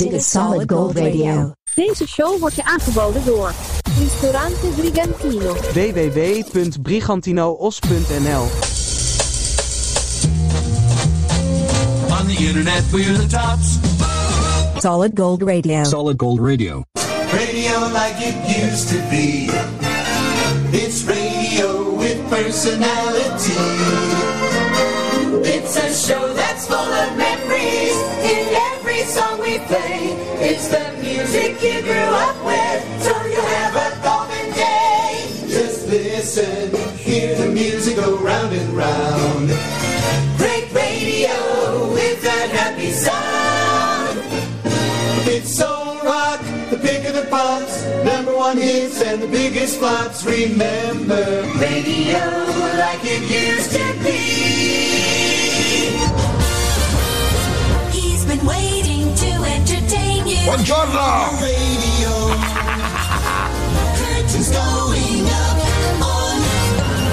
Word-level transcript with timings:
Dit 0.00 0.12
is 0.12 0.30
Solid 0.30 0.72
Gold 0.72 0.96
Radio. 0.96 1.52
Deze 1.74 2.08
show 2.08 2.38
wordt 2.38 2.54
je 2.54 2.64
aangeboden 2.64 3.24
door 3.24 3.52
Ristorante 3.98 4.66
Brigantino. 4.76 5.54
www.brigantinoos.nl 5.54 8.46
On 12.18 12.26
the 12.26 12.36
internet, 12.38 12.90
we're 12.90 13.12
the 13.12 13.26
tops. 13.26 13.78
Solid 14.78 15.10
Gold 15.14 15.42
Radio. 15.42 15.84
Solid 15.84 16.20
Gold 16.20 16.40
Radio. 16.40 16.82
Radio 17.32 17.88
like 17.92 18.16
it 18.18 18.34
used 18.64 18.88
to 18.88 18.96
be. 19.10 19.48
It's 20.72 21.04
radio 21.04 21.94
with 21.96 22.28
personality. 22.28 23.58
It's 25.42 25.76
a 25.76 25.94
show 25.94 26.34
that's 26.34 26.66
full 26.66 26.76
of 26.76 27.16
every 29.00 29.12
song 29.12 29.40
we 29.40 29.58
play. 29.60 30.12
It's 30.40 30.68
the 30.68 30.92
music 31.00 31.62
you 31.62 31.82
grew 31.82 32.10
up 32.26 32.36
with, 32.44 33.02
so 33.02 33.10
you 33.26 33.40
have 33.40 33.74
a 33.76 34.02
golden 34.02 34.52
day. 34.52 35.26
Just 35.48 35.88
listen, 35.88 36.74
hear 36.96 37.34
the 37.36 37.46
music 37.46 37.96
go 37.96 38.18
round 38.18 38.52
and 38.52 38.68
round. 38.70 39.48
Great 40.36 40.72
radio 40.72 41.92
with 41.92 42.22
that 42.22 42.50
happy 42.52 42.90
sound. 42.90 44.18
It's 45.26 45.50
soul 45.54 45.96
rock, 46.04 46.40
the 46.70 46.78
pick 46.78 47.06
of 47.06 47.14
the 47.14 47.26
pops, 47.30 47.84
number 48.04 48.36
one 48.36 48.58
hits 48.58 49.00
and 49.02 49.22
the 49.22 49.28
biggest 49.28 49.78
flops. 49.78 50.24
Remember, 50.24 51.42
radio 51.58 52.20
like 52.76 53.00
it 53.04 53.22
used 53.30 53.72
to 53.72 54.04
be. 54.04 55.09
Buongiorno! 60.50 61.38
Radio, 61.38 62.34
curtains 63.94 64.50
going 64.50 65.28
up 65.28 66.02
on 66.02 66.42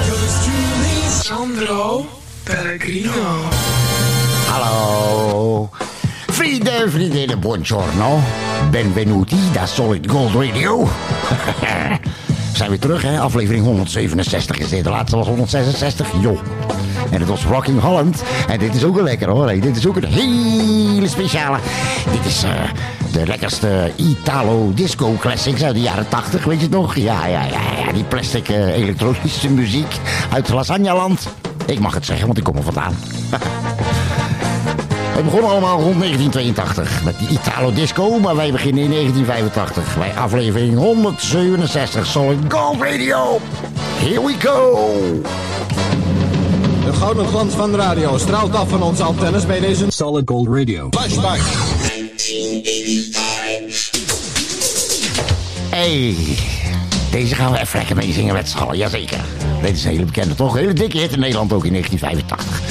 yours 0.08 0.44
truly. 0.44 1.08
Sandro 1.08 2.06
Pellegrino. 2.42 3.48
Hallo. 4.48 5.70
Vrienden 6.26 6.82
en 6.82 6.90
vriendinnen, 6.90 7.38
buongiorno. 7.38 8.20
Benvenuti 8.70 9.50
da 9.52 9.66
Solid 9.66 10.06
Gold 10.08 10.34
Radio. 10.34 10.88
Zijn 12.58 12.70
we 12.70 12.78
terug, 12.78 13.02
hè? 13.02 13.20
Aflevering 13.20 13.64
167 13.64 14.58
is 14.58 14.68
dit. 14.68 14.84
De 14.84 14.90
laatste 14.90 15.16
was 15.16 15.26
166. 15.26 16.08
Jo. 16.20 16.40
En 17.10 17.20
het 17.20 17.28
was 17.28 17.44
Rocking 17.44 17.80
Holland. 17.80 18.22
En 18.48 18.58
dit 18.58 18.74
is 18.74 18.84
ook 18.84 18.96
een 18.96 19.02
lekker 19.04 19.28
hoor. 19.28 19.60
Dit 19.60 19.76
is 19.76 19.86
ook 19.86 19.96
een 19.96 20.04
hele 20.04 21.08
speciale. 21.08 21.58
Dit 22.12 22.24
is 22.24 22.42
eh, 22.42 22.50
de 23.12 23.26
lekkerste 23.26 23.92
Italo 23.96 24.72
disco 24.74 25.16
classics 25.20 25.62
uit 25.62 25.74
de 25.74 25.80
jaren 25.80 26.08
80. 26.08 26.44
Weet 26.44 26.56
je 26.56 26.62
het 26.62 26.74
nog? 26.74 26.96
Ja, 26.96 27.26
ja, 27.26 27.42
ja. 27.44 27.60
ja. 27.86 27.92
Die 27.92 28.04
plastic 28.04 28.48
eh, 28.48 28.76
elektronische 28.76 29.50
muziek 29.50 29.96
uit 30.32 30.48
Lasagnaland. 30.48 31.28
Ik 31.66 31.78
mag 31.78 31.94
het 31.94 32.04
zeggen, 32.04 32.26
want 32.26 32.38
ik 32.38 32.44
kom 32.44 32.56
er 32.56 32.62
vandaan. 32.62 32.94
Het 35.18 35.26
begon 35.26 35.48
allemaal 35.48 35.80
rond 35.80 35.98
1982 35.98 37.04
met 37.04 37.18
die 37.18 37.28
Italo 37.28 37.72
Disco, 37.72 38.18
maar 38.18 38.36
wij 38.36 38.52
beginnen 38.52 38.82
in 38.82 38.90
1985 38.90 39.96
bij 39.98 40.12
aflevering 40.14 40.76
167 40.76 42.06
Solid 42.06 42.38
Gold 42.48 42.82
Radio. 42.82 43.38
Here 43.96 44.26
we 44.26 44.34
go! 44.38 44.88
De 46.84 46.92
gouden 46.92 47.26
glans 47.26 47.54
van 47.54 47.70
de 47.70 47.76
radio 47.76 48.18
straalt 48.18 48.54
af 48.54 48.68
van 48.68 48.82
onze 48.82 49.02
antennes 49.02 49.46
bij 49.46 49.60
deze 49.60 49.84
Solid 49.88 50.28
Gold 50.28 50.48
Radio. 50.48 50.88
flashback. 50.90 51.40
Hey, 55.70 56.16
deze 57.10 57.34
gaan 57.34 57.52
we 57.52 57.58
even 57.58 57.78
lekker 57.78 57.96
mee 57.96 58.12
zingen 58.12 58.34
met 58.34 58.48
z'n 58.48 58.58
allen, 58.58 58.76
jazeker. 58.76 59.20
Dit 59.62 59.76
is 59.76 59.84
een 59.84 59.90
hele 59.90 60.04
bekende 60.04 60.34
toch? 60.34 60.52
Een 60.52 60.58
hele 60.58 60.72
dikke 60.72 60.98
hit 60.98 61.12
in 61.12 61.20
Nederland 61.20 61.52
ook 61.52 61.64
in 61.64 61.72
1985. 61.72 62.67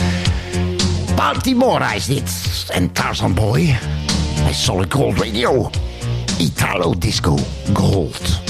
Baltimora 1.17 1.94
is 1.94 2.05
dit. 2.05 2.31
En 2.67 2.91
Tarzan 2.91 3.33
Boy. 3.33 3.78
Bij 4.44 4.53
Solid 4.53 4.94
Gold 4.94 5.17
Radio. 5.17 5.69
Italo 6.38 6.97
Disco 6.97 7.38
Gold. 7.73 8.47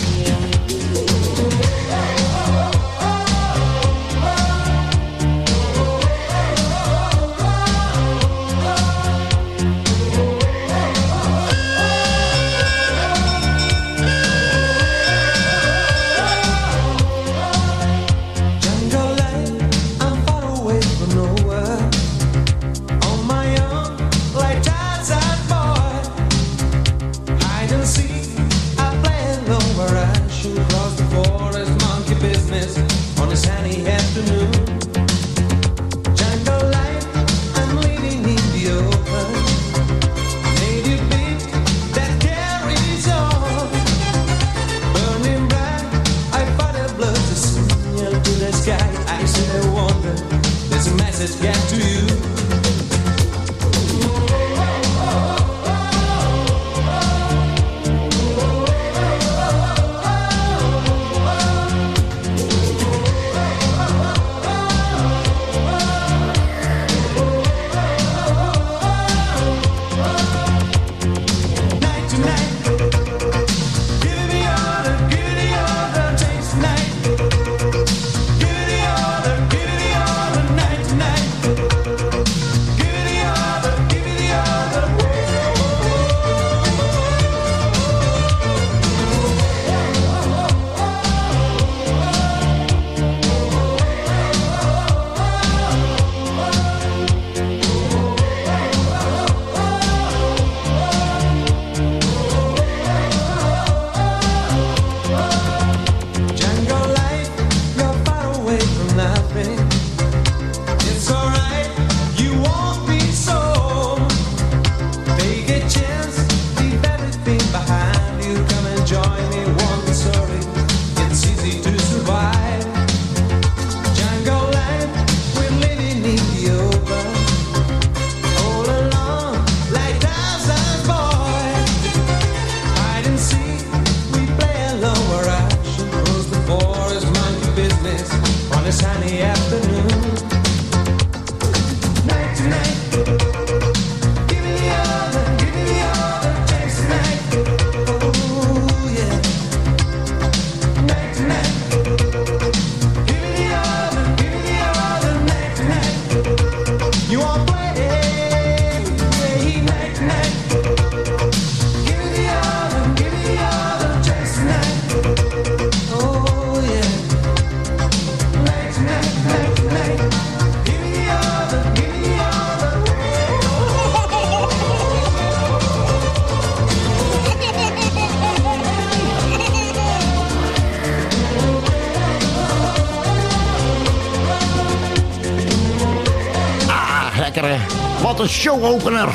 Een 188.28 188.34
showopener. 188.34 189.10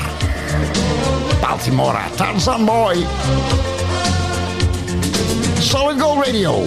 Baltimore, 1.40 1.98
Tarzan 2.14 2.64
Boy. 2.64 3.06
Solid 5.58 6.00
Gold 6.00 6.26
Radio. 6.26 6.66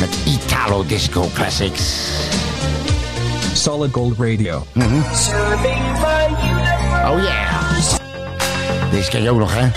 Met 0.00 0.16
Italo 0.24 0.84
Disco 0.86 1.28
Classics. 1.34 2.08
Solid 3.52 3.92
Gold 3.92 4.14
Radio. 4.18 4.66
Oh 7.06 7.22
yeah. 7.22 7.90
Deze 8.90 9.10
ken 9.10 9.22
je 9.22 9.30
ook 9.30 9.38
nog, 9.38 9.54
hè? 9.54 9.68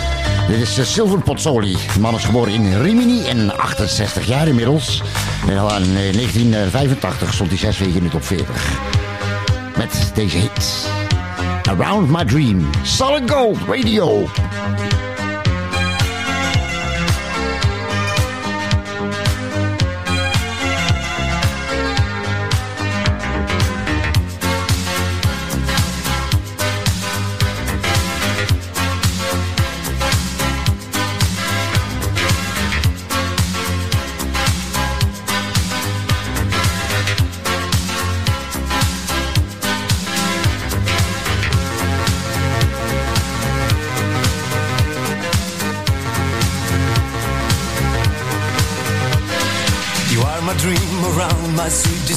Dit 0.48 0.62
is 0.62 0.80
uh, 0.80 0.86
Silver 0.86 1.20
Pozzoli. 1.20 1.78
De 1.94 2.00
man 2.00 2.16
is 2.16 2.24
geboren 2.24 2.54
in 2.54 2.82
Rimini 2.82 3.28
en 3.28 3.58
68 3.58 4.28
jaar 4.28 4.48
inmiddels. 4.48 5.02
En 5.48 5.58
al 5.58 5.76
in 5.76 5.84
eh, 5.84 6.14
1985 6.14 7.34
stond 7.34 7.50
hij 7.50 7.58
zes 7.58 7.78
weken 7.78 7.96
in 7.96 8.04
de 8.04 8.10
top 8.10 8.24
40. 8.24 8.80
Met 9.78 10.12
deze 10.14 10.38
hit. 10.38 11.03
Around 11.68 12.10
My 12.10 12.24
Dream. 12.24 12.72
Solid 12.84 13.28
Gold 13.28 13.62
Radio. 13.64 14.26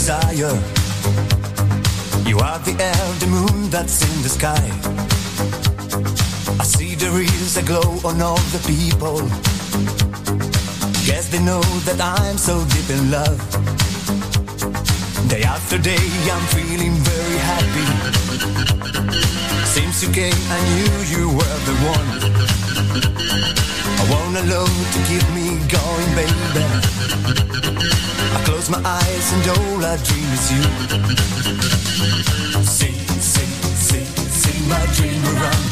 Desire. 0.06 0.54
You 2.28 2.38
are 2.38 2.60
the 2.60 2.74
the 3.18 3.26
moon 3.26 3.70
that's 3.70 4.02
in 4.06 4.22
the 4.22 4.28
sky. 4.28 4.66
I 6.60 6.64
see 6.64 6.94
there 6.94 7.20
is 7.20 7.56
a 7.56 7.62
glow 7.62 7.90
on 8.04 8.22
all 8.22 8.42
the 8.54 8.62
people. 8.70 9.18
Guess 11.06 11.30
they 11.30 11.42
know 11.42 11.62
that 11.88 11.98
I'm 12.00 12.38
so 12.38 12.54
deep 12.74 12.88
in 12.96 13.10
love. 13.10 13.38
Day 15.28 15.42
after 15.42 15.76
day, 15.76 16.06
I'm 16.34 16.46
feeling 16.54 16.94
very 17.10 17.38
happy. 17.50 17.86
Since 19.74 20.04
you 20.04 20.10
came, 20.12 20.42
I 20.56 20.60
knew 20.70 20.92
you 21.14 21.24
were 21.38 21.58
the 21.68 21.76
one. 21.94 22.65
I 22.78 24.04
want 24.10 24.36
a 24.36 24.42
love 24.52 24.68
to 24.92 24.98
keep 25.08 25.24
me 25.32 25.56
going, 25.72 26.10
baby. 26.14 26.60
I 28.36 28.42
close 28.44 28.68
my 28.68 28.82
eyes 28.84 29.32
and 29.32 29.48
all 29.48 29.80
I 29.82 29.96
dream 30.04 30.28
is 30.36 30.52
you. 30.52 30.62
See, 32.64 32.92
see, 33.16 33.48
see, 33.80 34.04
see 34.04 34.68
my 34.68 34.84
dream 34.92 35.24
around. 35.24 35.64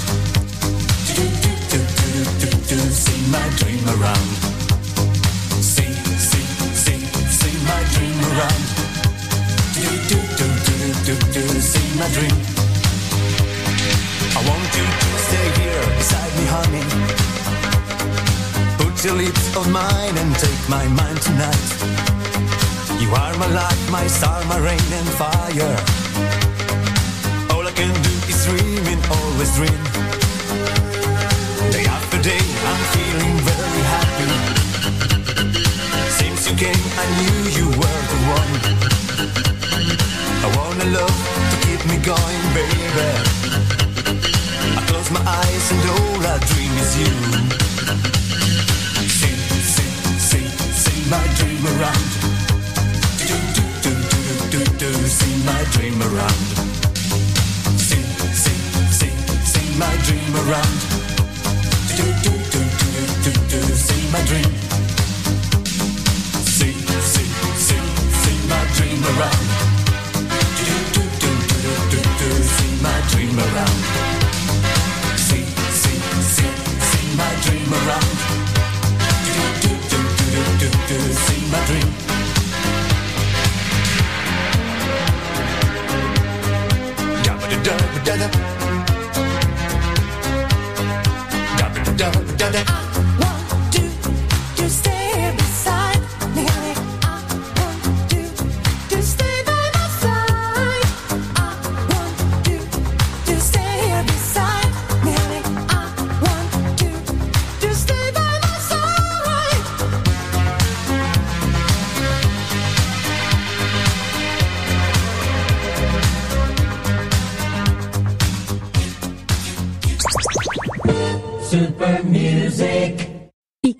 Do, 1.12 1.24
do, 1.44 1.52
do, 1.68 1.78
do, 2.08 2.24
do, 2.40 2.48
do, 2.72 2.78
see 2.88 3.20
my 3.30 3.46
dream 3.60 3.84
around. 3.84 4.28
See, 5.60 5.92
see, 6.16 6.46
see, 6.72 7.00
see 7.28 7.54
my 7.68 7.84
dream 7.92 8.18
around. 8.32 8.64
Do, 9.76 9.84
do, 10.08 10.18
do, 10.38 10.46
do, 10.64 10.76
do, 11.04 11.14
do, 11.32 11.60
see 11.60 11.98
my 11.98 12.08
dream. 12.14 12.53
I 14.36 14.40
want 14.48 14.70
you 14.74 14.82
to 14.82 15.10
stay 15.28 15.48
here 15.62 15.84
beside 15.96 16.32
me, 16.38 16.44
honey. 16.56 16.84
Put 18.82 19.04
your 19.04 19.14
lips 19.14 19.56
on 19.56 19.70
mine 19.70 20.16
and 20.18 20.34
take 20.36 20.68
my 20.68 20.86
mind 20.88 21.20
tonight. 21.22 21.68
You 23.00 23.10
are 23.14 23.36
my 23.38 23.46
light, 23.46 23.82
my 23.90 24.06
star, 24.08 24.44
my 24.46 24.58
rain 24.58 24.88
and 25.00 25.08
fire. 25.20 25.76
All 27.52 27.64
I 27.66 27.72
can 27.76 27.94
do 28.02 28.14
is 28.26 28.44
dream 28.46 28.84
and 28.92 29.02
always 29.06 29.54
dream. 29.54 30.23
Around. 60.46 60.83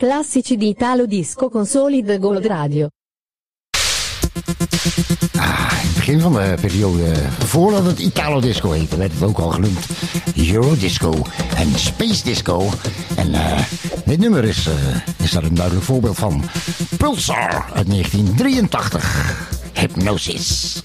Classici 0.04 0.58
di 0.58 0.68
Italo 0.68 1.06
Disco 1.06 1.48
con 1.48 1.64
Solid 1.64 2.20
Gold 2.20 2.44
Radio. 2.44 2.90
Ah, 5.36 5.72
in 5.80 5.88
het 5.88 5.94
begin 5.94 6.20
van 6.20 6.32
de 6.32 6.54
periode, 6.60 7.14
voordat 7.38 7.84
het 7.84 7.98
Italo 7.98 8.40
Disco 8.40 8.70
heette, 8.70 8.96
werd 8.96 9.12
het 9.12 9.22
ook 9.22 9.38
al 9.38 9.50
genoemd 9.50 9.86
Eurodisco 10.36 11.22
en 11.56 11.78
Space 11.78 12.24
Disco. 12.24 12.68
En 13.16 13.34
eh, 13.34 13.64
dit 14.04 14.18
nummer 14.18 14.44
is, 14.44 14.66
eh, 14.66 14.74
is 15.24 15.30
daar 15.30 15.44
een 15.44 15.54
duidelijk 15.54 15.84
voorbeeld 15.84 16.16
van. 16.16 16.42
Pulsar 16.96 17.64
uit 17.74 17.86
1983. 17.86 19.48
Hypnosis. 19.72 20.82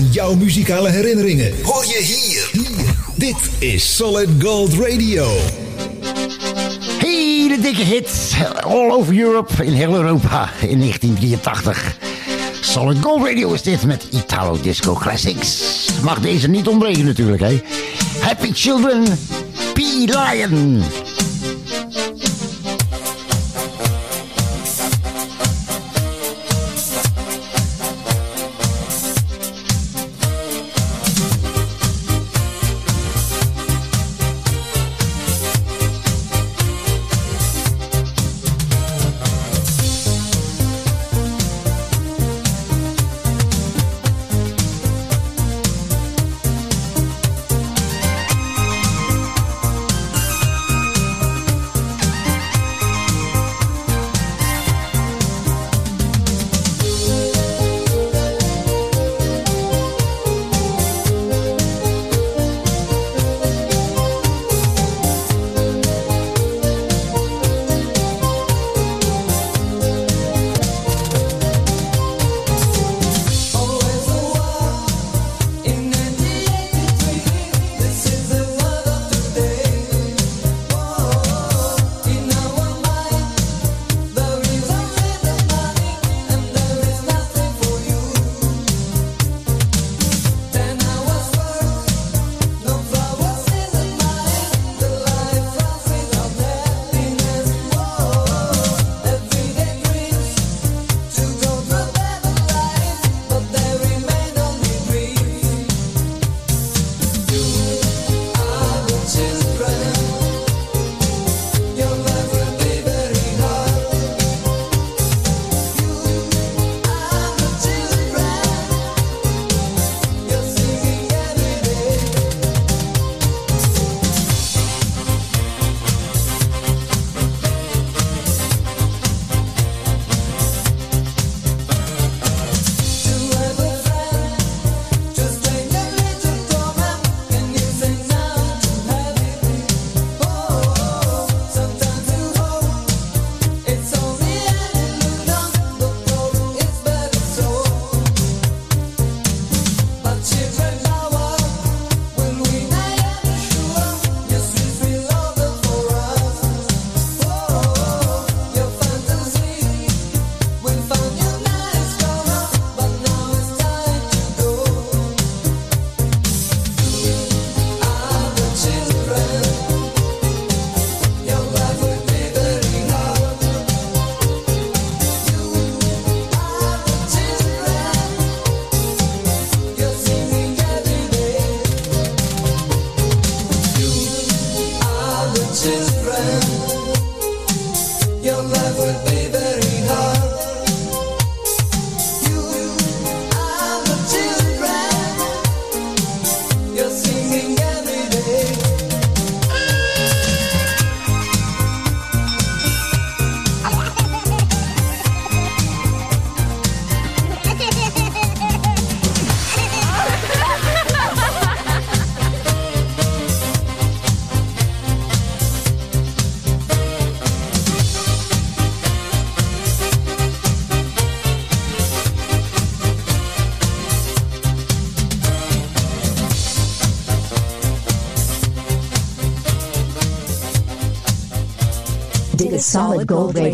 Van 0.00 0.08
jouw 0.10 0.34
muzikale 0.34 0.90
herinneringen. 0.90 1.52
Hoor 1.62 1.84
je 1.84 2.02
hier. 2.02 2.48
hier. 2.52 2.94
Dit 3.14 3.36
is 3.58 3.96
Solid 3.96 4.28
Gold 4.38 4.74
Radio. 4.74 5.26
Hele 6.98 7.58
dikke 7.60 7.82
hits. 7.82 8.32
All 8.60 8.90
over 8.90 9.18
Europe, 9.18 9.64
in 9.64 9.72
heel 9.72 9.94
Europa, 9.94 10.50
in 10.60 10.78
1983. 10.78 11.96
Solid 12.60 12.98
Gold 13.00 13.26
Radio 13.26 13.52
is 13.52 13.62
dit 13.62 13.84
met 13.84 14.06
Italo 14.10 14.60
Disco 14.60 14.94
Classics. 14.94 15.88
Mag 16.02 16.20
deze 16.20 16.48
niet 16.48 16.68
ontbreken 16.68 17.04
natuurlijk, 17.04 17.42
hè. 17.42 17.62
Happy 18.20 18.52
Children, 18.52 19.04
P. 19.72 19.78
Lion. 19.78 20.82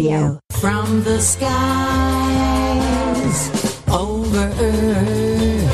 Radio. 0.03 0.39
From 0.53 1.03
the 1.03 1.21
skies 1.21 1.51
over 3.91 4.51
Earth. 4.61 5.71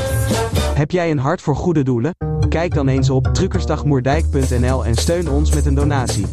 Heb 0.74 0.90
jij 0.90 1.10
een 1.10 1.18
hart 1.18 1.40
voor 1.40 1.56
goede 1.56 1.82
doelen? 1.82 2.14
Kijk 2.48 2.74
dan 2.74 2.88
eens 2.88 3.10
op 3.10 3.28
truckersdagmoerdijk.nl 3.32 4.84
en 4.84 4.94
steun 4.94 5.28
ons 5.28 5.54
met 5.54 5.66
een 5.66 5.74
donatie. 5.74 6.26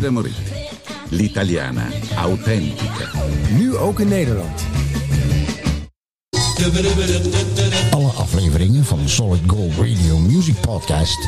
L'italiana. 1.10 1.88
Authentica. 2.16 3.10
Nu 3.58 3.78
ook 3.78 4.00
in 4.00 4.08
Nederland. 4.08 4.83
Alle 7.92 8.10
afleveringen 8.10 8.86
van 8.86 9.10
Solid 9.10 9.42
Gold 9.48 9.72
Radio 9.78 10.18
Music 10.18 10.56
Podcast 10.62 11.28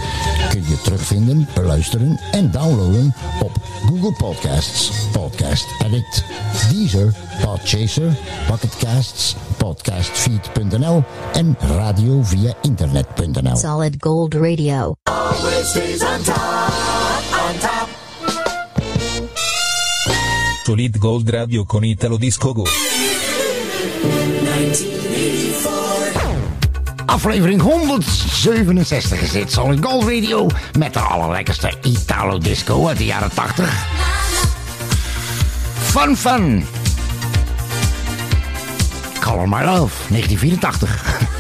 kun 0.50 0.64
je 0.68 0.82
terugvinden, 0.84 1.48
beluisteren 1.54 2.20
en 2.32 2.52
downloaden 2.52 3.16
op 3.42 3.52
Google 3.86 4.14
Podcasts, 4.18 4.92
Podcast 5.12 5.66
Addict, 5.84 6.24
Deezer, 6.70 7.14
Podchaser, 7.42 8.18
Pocketcasts, 8.48 9.36
Podcastfeed.nl 9.58 11.04
en 11.34 11.58
radio 11.60 12.24
via 12.24 12.54
internet.nl. 12.62 13.56
Solid 13.56 13.96
Gold 14.00 14.34
Radio. 14.34 14.96
Always 15.04 15.70
stays 15.70 16.02
on 16.02 16.24
top, 16.24 16.36
on 17.50 17.60
top. 17.60 17.90
Solid 20.64 20.98
Gold 21.00 21.30
Radio 21.30 21.64
con 21.64 21.84
Italo 21.84 22.18
Disco 22.18 22.54
Go. 22.54 22.64
Aflevering 27.16 27.62
167 27.62 29.22
is 29.22 29.32
dit 29.32 29.52
Solid 29.52 29.86
Gold 29.86 30.04
Radio 30.04 30.48
met 30.78 30.94
de 30.94 31.00
allerlekkerste 31.00 31.74
Italo 31.82 32.38
disco 32.38 32.88
uit 32.88 32.98
de 32.98 33.06
jaren 33.06 33.30
80. 33.34 33.88
Fun 35.78 36.18
Fun. 36.18 36.66
Color 39.20 39.50
My 39.50 39.64
Love, 39.64 39.96
1984. 40.10 41.35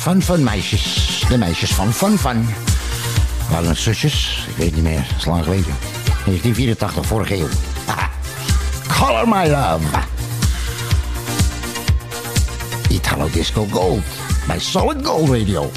Fun 0.00 0.22
Fun 0.22 0.42
meisjes. 0.42 1.24
De 1.28 1.38
meisjes 1.38 1.74
van 1.74 1.92
Fun 1.92 2.18
Fun. 2.18 2.48
Waren 3.50 3.68
het 3.68 3.78
zusjes? 3.78 4.46
Ik 4.48 4.56
weet 4.56 4.74
niet 4.74 4.82
meer. 4.82 5.06
Dat 5.08 5.16
is 5.18 5.24
lang 5.24 5.44
geleden. 5.44 5.74
1984, 6.24 7.06
vorige 7.06 7.36
eeuw. 7.36 7.48
Color 8.98 9.28
My 9.28 9.48
Love. 9.48 9.84
Italo 12.88 13.28
Disco 13.30 13.66
Gold. 13.70 14.04
Bij 14.46 14.58
Solid 14.58 15.06
Gold 15.06 15.28
Radio. 15.28 15.70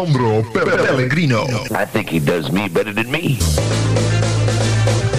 Sandro 0.00 0.42
Pellegrino. 0.52 1.46
I 1.70 1.84
think 1.92 2.08
he 2.08 2.24
does 2.24 2.50
me 2.50 2.68
better 2.70 2.94
than 2.94 3.10
me. 3.10 3.36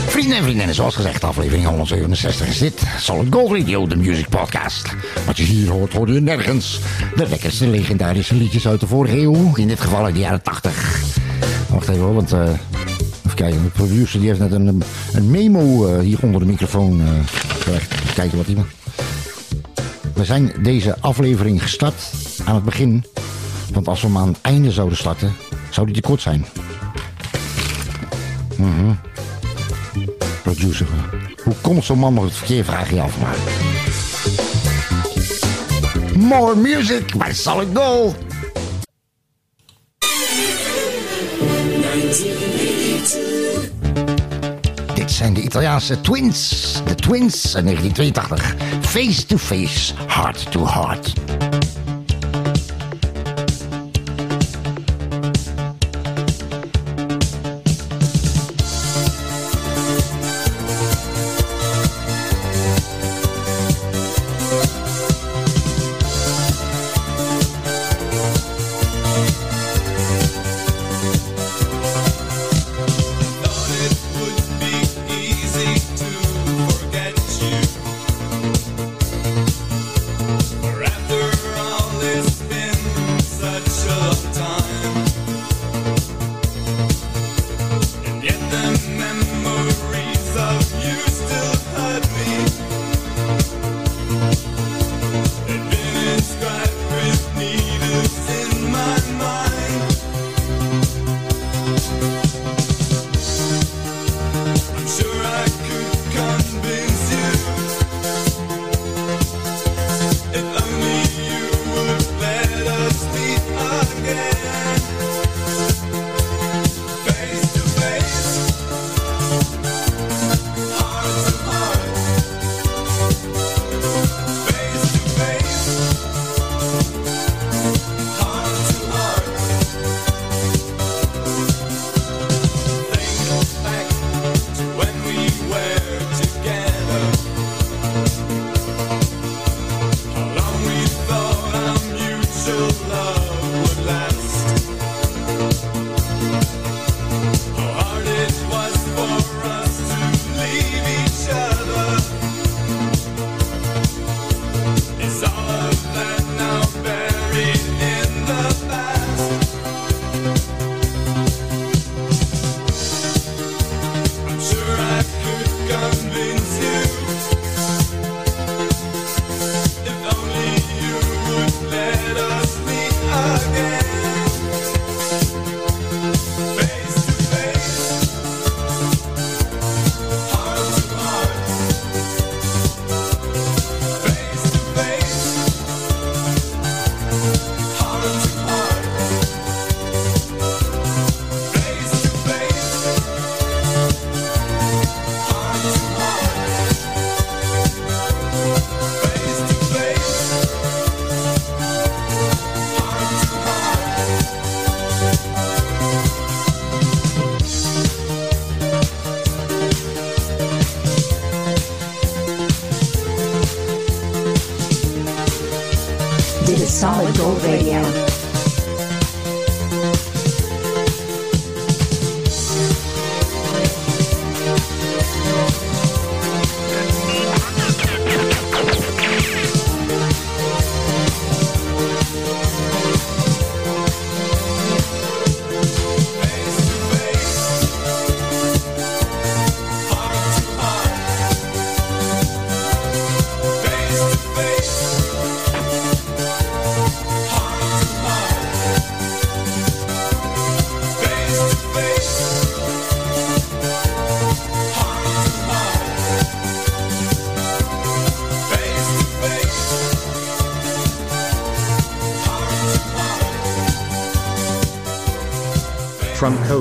Vrienden 0.08 0.38
en 0.38 0.44
vriendinnen, 0.44 0.76
zoals 0.76 0.96
gezegd, 0.96 1.24
aflevering 1.24 1.66
167 1.66 2.48
is 2.48 2.58
dit. 2.58 2.82
Solid 2.98 3.34
Gold 3.34 3.52
Radio, 3.52 3.88
de 3.88 3.96
music 3.96 4.30
podcast. 4.30 4.96
Wat 5.26 5.38
je 5.38 5.44
hier 5.44 5.70
hoort, 5.70 5.94
hoor 5.94 6.12
je 6.12 6.22
nergens. 6.22 6.80
De 7.16 7.28
lekkerste 7.30 7.68
legendarische 7.68 8.36
liedjes 8.36 8.68
uit 8.68 8.80
de 8.80 8.88
vorige 8.88 9.18
eeuw. 9.18 9.52
In 9.56 9.68
dit 9.68 9.80
geval 9.80 10.06
uit 10.06 10.14
de 10.14 10.20
jaren 10.20 10.42
80. 10.42 11.00
Wacht 11.70 11.90
even 11.90 12.02
hoor, 12.02 12.14
want... 12.14 12.32
eh, 12.32 12.42
even 13.26 13.36
kijken, 13.36 13.64
de 13.64 13.70
producer 13.70 14.20
die 14.20 14.28
heeft 14.28 14.40
net 14.40 14.52
een, 14.52 14.84
een 15.14 15.32
memo 15.32 15.88
eh, 15.88 16.00
hier 16.00 16.20
onder 16.22 16.40
de 16.42 16.48
microfoon 16.48 17.02
uh, 17.02 17.08
gelegd. 17.60 17.94
Even 17.94 18.14
kijken 18.14 18.38
wat 18.38 18.46
hij... 18.46 18.56
We 20.14 20.26
zijn 20.26 20.52
deze 20.64 20.96
aflevering 21.00 21.62
gestart 21.62 22.12
aan 22.46 22.56
het 22.56 22.64
begin. 22.64 23.06
Want 23.74 23.88
als 23.88 24.02
we 24.02 24.08
hem 24.08 24.18
aan 24.18 24.28
het 24.28 24.42
einde 24.42 24.72
zouden 24.72 24.98
starten, 24.98 25.36
zou 25.70 25.86
die 25.86 25.96
te 25.96 26.02
kort 26.02 26.22
zijn. 26.22 26.46
Mhm. 28.58 28.94
Producer. 30.44 30.88
Hoe 31.44 31.56
komt 31.62 31.84
zo'n 31.84 32.00
man 32.00 32.14
nog 32.14 32.24
het 32.24 32.34
verkeer, 32.34 32.66
vraag 32.66 32.90
je 32.90 33.02
af. 33.02 33.20
Maar... 33.20 33.36
More 36.18 36.56
music 36.56 37.18
by 37.18 37.32
Solid 37.32 37.68
Gold. 37.74 38.16
Dit 44.94 45.12
zijn 45.12 45.34
de 45.34 45.42
Italiaanse 45.42 46.02
Twins. 46.02 46.74
De 46.86 46.96
Twins 46.96 47.56
in 47.56 47.66
1982. 47.66 48.56
Face 48.82 49.26
to 49.26 49.38
face, 49.38 49.94
heart 50.08 50.52
to 50.52 50.68
heart. 50.68 51.14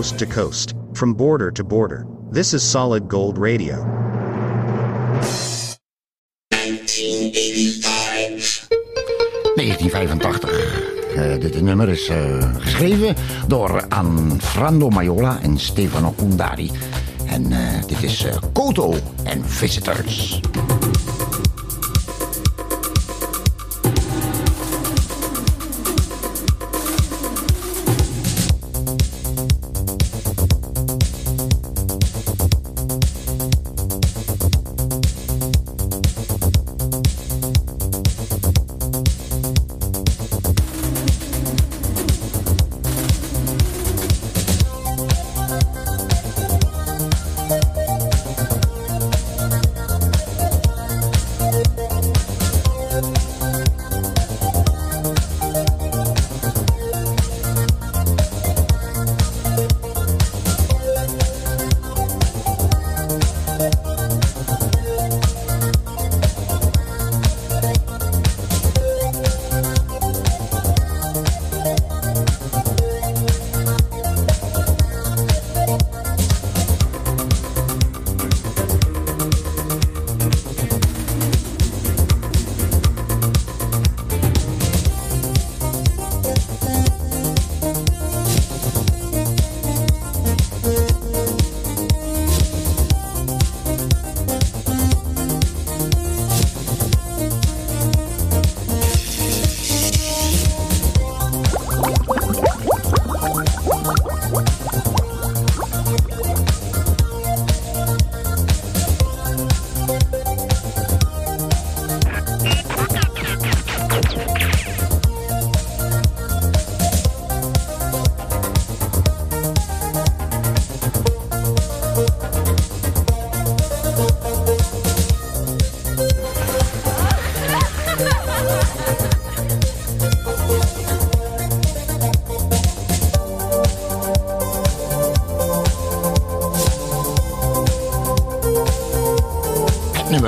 Coast 0.00 0.18
to 0.18 0.24
coast, 0.24 0.72
from 0.94 1.12
border 1.12 1.50
to 1.50 1.62
border, 1.62 2.06
this 2.30 2.54
is 2.54 2.62
Solid 2.62 3.06
Gold 3.06 3.36
Radio. 3.36 3.76
1985. 9.56 10.44
Eh, 11.16 11.40
dit 11.40 11.62
nummer 11.62 11.88
is 11.88 12.08
eh, 12.08 12.54
geschreven 12.58 13.14
door 13.46 13.84
Anfrando 13.88 14.88
Maiola 14.88 15.38
en 15.42 15.58
Stefano 15.58 16.10
Kundari. 16.16 16.70
En 17.26 17.52
eh, 17.52 17.58
dit 17.86 18.02
is 18.02 18.26
Koto 18.52 18.94
en 19.24 19.44
Visitors. 19.44 20.40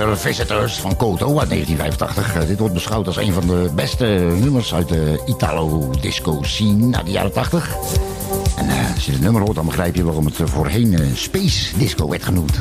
Nummer 0.02 0.20
Visitors 0.20 0.80
van 0.80 0.96
Koto 0.96 1.38
uit 1.38 1.48
1985. 1.48 2.34
Eh, 2.34 2.46
dit 2.46 2.58
wordt 2.58 2.74
beschouwd 2.74 3.06
als 3.06 3.16
een 3.16 3.32
van 3.32 3.46
de 3.46 3.70
beste 3.74 4.04
nummers 4.40 4.74
uit 4.74 4.88
de 4.88 5.22
Italo-disco 5.26 6.38
scene 6.42 6.96
uit 6.96 7.06
de 7.06 7.12
jaren 7.12 7.32
80. 7.32 7.76
En 8.56 8.68
eh, 8.68 8.94
als 8.94 9.06
je 9.06 9.12
het 9.12 9.20
nummer 9.20 9.42
hoort, 9.42 9.54
dan 9.54 9.66
begrijp 9.66 9.94
je 9.94 10.04
waarom 10.04 10.26
het 10.26 10.40
eh, 10.40 10.46
voorheen 10.46 10.98
Space 11.14 11.78
Disco 11.78 12.08
werd 12.08 12.24
genoemd. 12.24 12.58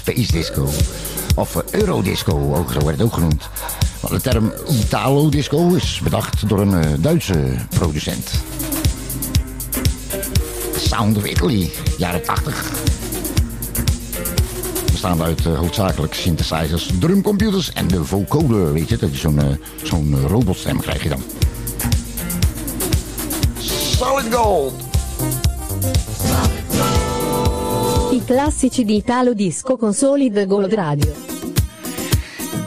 Space 0.00 0.32
Disco. 0.32 0.68
Of 1.34 1.62
Eurodisco, 1.70 2.54
ook, 2.54 2.72
zo 2.72 2.78
werd 2.84 2.98
het 2.98 3.02
ook 3.02 3.14
genoemd. 3.14 3.48
Maar 4.00 4.10
de 4.10 4.20
term 4.20 4.52
Italo-disco 4.68 5.74
is 5.74 6.00
bedacht 6.02 6.48
door 6.48 6.60
een 6.60 7.02
Duitse 7.02 7.54
producent. 7.68 8.30
Sound 10.76 11.16
of 11.16 11.24
Italy, 11.24 11.70
jaren 11.98 12.22
80. 12.22 12.99
Bestaande 15.00 15.24
uit 15.24 15.46
eh, 15.46 15.58
hoofdzakelijk 15.58 16.14
synthesizers, 16.14 16.90
drumcomputers 16.98 17.72
en 17.72 17.88
de 17.88 18.04
vocoder, 18.04 18.72
weet 18.72 18.88
je. 18.88 18.96
Dat 18.96 19.10
is 19.10 19.20
zo'n 19.20 19.38
eh, 19.38 19.46
zo'n 19.82 20.14
eh, 20.14 20.24
robotstem 20.24 20.80
krijg 20.80 21.02
je 21.02 21.08
dan. 21.08 21.22
Solid 23.58 24.34
Gold! 24.34 24.72
I 28.12 28.22
classici 28.26 28.84
di 28.84 28.94
Italo 28.94 29.34
Disco 29.34 29.76
con 29.76 29.94
Solid 29.94 30.44
Gold 30.48 30.72
Radio. 30.72 31.12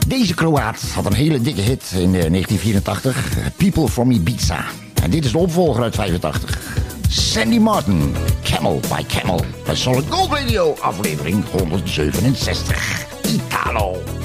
Deze 0.06 0.34
Kroaat 0.34 0.80
had 0.94 1.06
een 1.06 1.14
hele 1.14 1.40
dikke 1.40 1.60
hit 1.60 1.82
in 1.92 2.14
eh, 2.14 2.30
1984. 2.30 3.52
People 3.56 3.88
from 3.88 4.10
Ibiza. 4.10 4.64
En 5.02 5.10
dit 5.10 5.24
is 5.24 5.32
de 5.32 5.38
opvolger 5.38 5.82
uit 5.82 5.94
85. 5.94 6.83
Sandy 7.14 7.60
Martin, 7.60 8.12
Camel 8.42 8.80
by 8.88 9.04
Camel. 9.04 9.40
Bij 9.64 9.74
Solid 9.74 10.04
Gold 10.08 10.30
Radio, 10.30 10.74
aflevering 10.80 11.44
167. 11.50 13.06
Italo. 13.22 14.23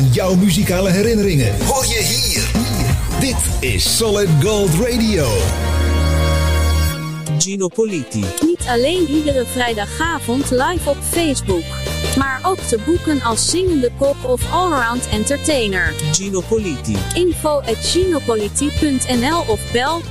Van 0.00 0.12
jouw 0.12 0.34
muzikale 0.34 0.90
herinneringen. 0.90 1.66
Hoor 1.66 1.84
je 1.84 2.02
hier. 2.02 2.50
Dit 3.20 3.70
is 3.70 3.96
Solid 3.96 4.28
Gold 4.42 4.70
Radio. 4.74 5.26
Gino 7.38 7.68
Politi. 7.68 8.24
Niet 8.40 8.64
alleen 8.68 9.08
iedere 9.08 9.44
vrijdagavond 9.46 10.50
live 10.50 10.90
op 10.90 10.96
Facebook. 11.10 11.62
Maar 12.18 12.40
ook 12.42 12.58
te 12.58 12.78
boeken 12.86 13.22
als 13.22 13.50
zingende 13.50 13.90
kok 13.98 14.16
of 14.22 14.52
allround 14.52 15.08
entertainer. 15.08 15.92
Gino 16.12 16.42
Politi. 16.48 16.96
Info 17.14 17.60
at 17.60 17.76
ginopolitie.nl 17.76 19.44
of 19.46 19.60
bel 19.72 20.02
0654960230. 20.02 20.06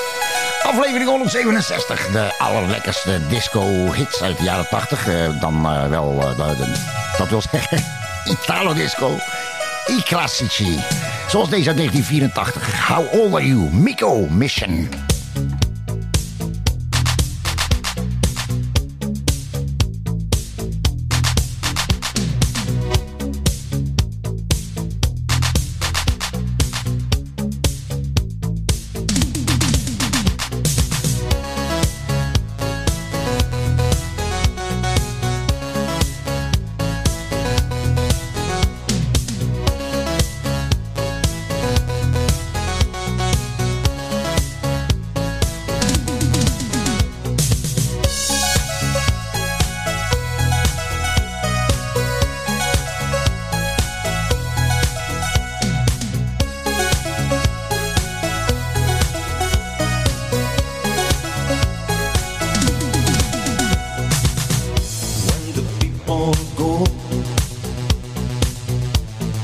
Aflevering 0.64 1.10
167. 1.10 2.08
De 2.12 2.32
allerlekkerste 2.38 3.20
disco-hits 3.30 4.22
uit 4.22 4.38
de 4.38 4.44
jaren 4.44 4.68
80. 4.70 5.08
Eh, 5.08 5.14
dan 5.42 5.66
eh, 5.66 5.90
wel, 5.90 6.20
de- 6.38 6.56
de- 6.58 7.16
dat 7.18 7.30
wil 7.30 7.42
zeggen, 7.52 7.84
Italo-disco. 8.44 9.12
I 9.90 10.02
classici. 10.04 10.80
Zoals 11.34 11.50
deze 11.50 11.68
uit 11.68 11.78
1984. 11.78 12.88
How 12.88 13.14
old 13.14 13.34
are 13.34 13.48
you? 13.48 13.60
Miko 13.72 14.28
Mission. 14.28 14.90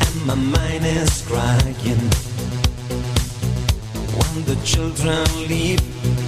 And 0.06 0.26
my 0.26 0.36
mind 0.36 0.86
is 0.86 1.26
crying 1.28 1.98
when 4.18 4.46
the 4.46 4.56
children 4.64 5.26
leave. 5.48 6.19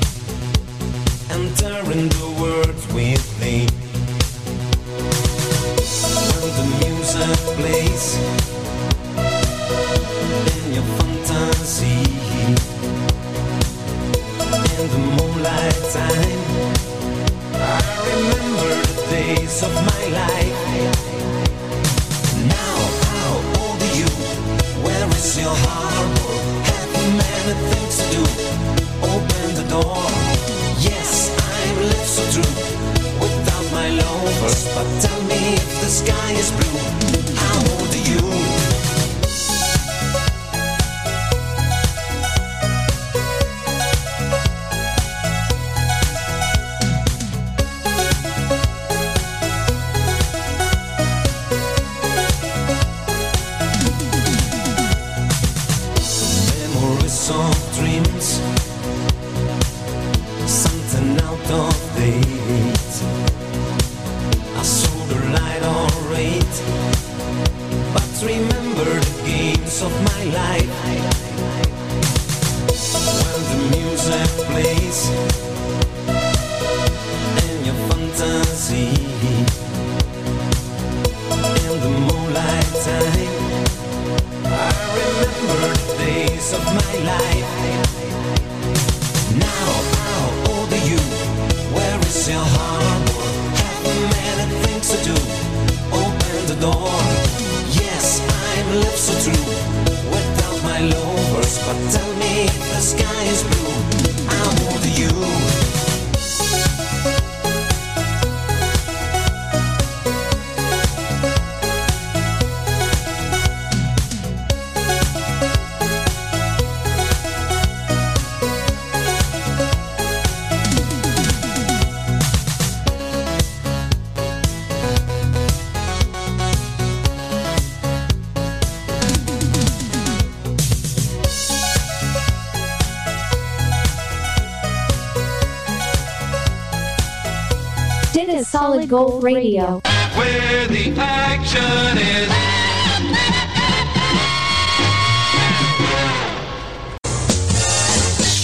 Gold 138.91 139.23
Radio. 139.23 139.79
Where 140.15 140.67
the 140.67 140.93
action 140.99 141.97
is. 141.97 142.27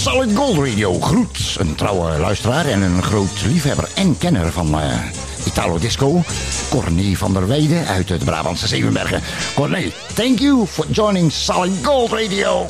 Solid 0.02 0.36
Gold 0.36 0.56
Radio 0.56 1.00
groet 1.00 1.56
een 1.58 1.74
trouwe 1.74 2.18
luisteraar 2.18 2.66
en 2.66 2.82
een 2.82 3.02
groot 3.02 3.44
liefhebber 3.46 3.88
en 3.94 4.18
kenner 4.18 4.52
van 4.52 4.80
eh, 4.80 4.98
Italo 5.46 5.78
Disco. 5.78 6.22
Corné 6.68 7.16
van 7.16 7.32
der 7.32 7.46
Weide 7.46 7.84
uit 7.84 8.08
het 8.08 8.24
Brabantse 8.24 8.66
Zevenbergen. 8.66 9.22
Corné, 9.54 9.92
thank 10.14 10.38
you 10.38 10.66
for 10.66 10.86
joining 10.90 11.32
Solid 11.32 11.72
Gold 11.82 12.12
Radio. 12.12 12.66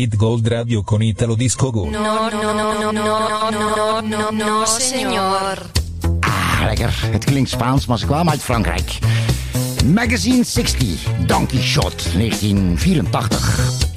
Solid 0.00 0.16
Gold 0.16 0.46
Radio 0.46 0.82
con 0.82 1.02
Italo 1.02 1.34
Disco 1.34 1.70
Go. 1.70 1.84
No, 1.90 2.00
no, 2.00 2.30
no, 2.30 2.52
no, 2.54 2.90
no, 2.90 3.50
no, 3.50 4.00
no, 4.00 4.30
no, 4.30 4.64
senor. 4.64 5.70
Ah, 6.20 6.62
lekker. 6.64 7.08
Het 7.10 7.24
klinkt 7.24 7.50
Spaans, 7.50 7.86
maar 7.86 7.98
ze 7.98 8.06
uit 8.30 8.42
Frankrijk. 8.42 8.98
Magazine 9.84 10.44
60, 10.44 11.06
Donkey 11.26 11.60
Shot, 11.60 12.12
1984. 12.14 13.89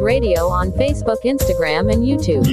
Radio 0.00 0.46
on 0.48 0.72
Facebook, 0.72 1.24
Instagram, 1.24 1.90
and 1.90 2.06
YouTube. 2.06 2.46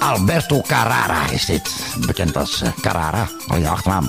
Alberto 0.00 0.60
Carrara 0.60 1.30
is 1.30 1.46
dit. 1.46 1.94
Bekend 2.06 2.36
als 2.36 2.62
eh, 2.62 2.68
Carrara. 2.80 3.28
Al 3.48 3.56
je 3.56 3.68
achternaam. 3.68 4.08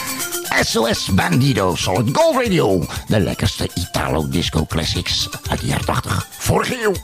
SOS 0.70 1.14
Bandido 1.14 1.74
Solid 1.76 2.16
Gold 2.16 2.36
Radio. 2.36 2.84
De 3.06 3.20
lekkerste 3.20 3.68
Italo 3.74 4.28
Disco 4.28 4.64
Classics 4.64 5.28
uit 5.50 5.60
de 5.60 5.66
jaren 5.66 5.84
80. 5.84 6.26
Vorige 6.30 6.84
eeuw. 6.84 6.94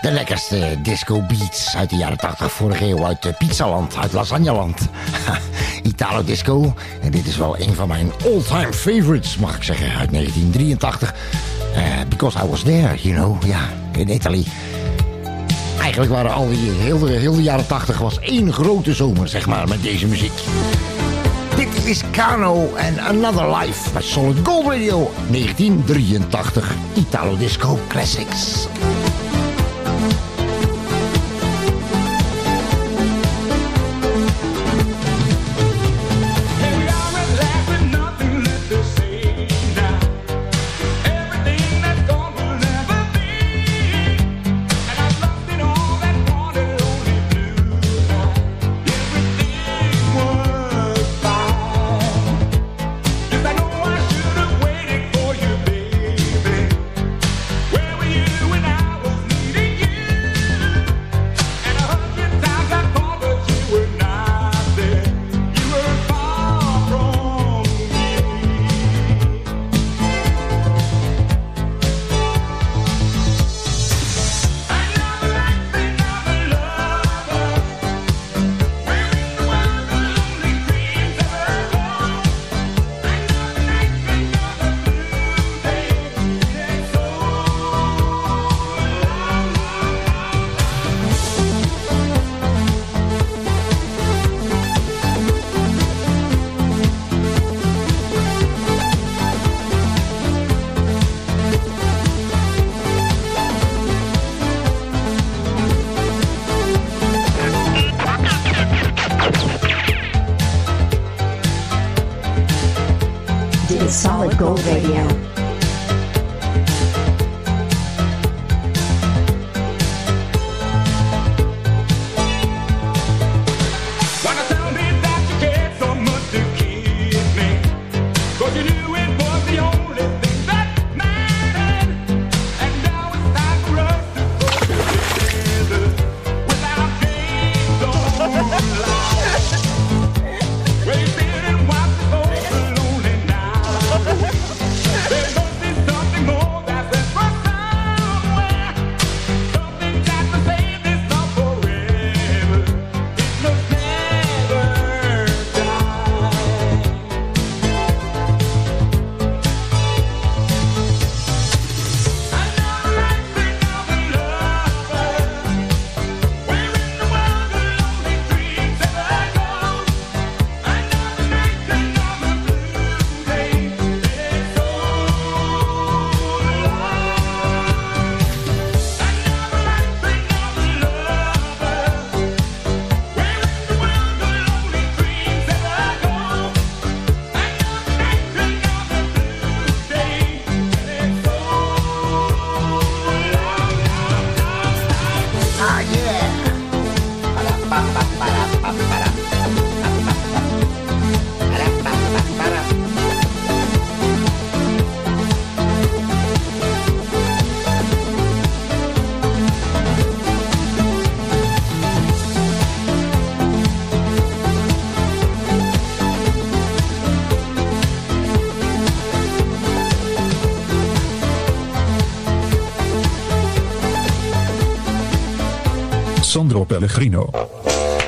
De 0.02 0.12
lekkerste 0.12 0.80
disco 0.84 1.22
beats 1.28 1.76
uit 1.76 1.90
de 1.90 1.96
jaren 1.96 2.18
80 2.18 2.52
vorige 2.52 2.86
eeuw 2.86 3.06
uit 3.06 3.26
eh, 3.26 3.34
Pizzaland, 3.38 3.98
uit 3.98 4.14
Lasagneland. 4.14 4.82
Italo 5.92 6.24
disco. 6.24 6.74
En 7.02 7.12
dit 7.12 7.26
is 7.26 7.38
wel 7.38 7.60
een 7.60 7.74
van 7.74 7.88
mijn 7.88 8.12
all-time 8.24 8.74
favorites, 8.74 9.38
mag 9.38 9.56
ik 9.56 9.64
zeggen, 9.64 9.88
uit 9.88 10.12
1983. 10.12 11.14
Eh, 11.76 11.84
because 12.10 12.38
I 12.46 12.48
was 12.50 12.64
there, 12.64 12.98
you 13.02 13.16
know, 13.16 13.44
ja, 13.46 13.60
in 13.98 14.10
Italy. 14.10 14.46
Eigenlijk 15.80 16.12
waren 16.12 16.34
al 16.34 16.50
die 16.50 16.72
heel 16.72 17.00
de, 17.00 17.12
heel 17.12 17.36
de 17.36 17.44
jaren 17.44 17.68
80 17.68 17.98
was 17.98 18.20
één 18.20 18.54
grote 18.54 18.94
zomer, 18.94 19.28
zeg 19.28 19.46
maar, 19.46 19.68
met 19.68 19.84
deze 19.84 20.08
muziek. 20.08 20.42
Is 21.88 22.04
Kano 22.12 22.76
en 22.76 23.00
Another 23.00 23.56
Life 23.56 23.94
bij 23.94 24.02
Solid 24.02 24.38
Gold 24.44 24.66
Radio 24.66 25.12
1983 25.32 26.76
Italo 26.96 27.38
Disco 27.38 27.80
Classics. 27.88 28.68